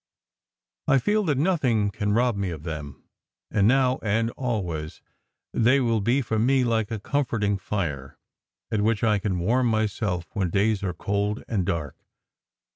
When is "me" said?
2.35-2.49, 6.39-6.63